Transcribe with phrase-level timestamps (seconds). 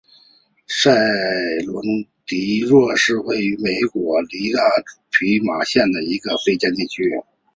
[0.67, 0.89] 塞
[1.67, 7.03] 昆迪诺是位于美国亚利桑那州皮马县的一个非建制地区。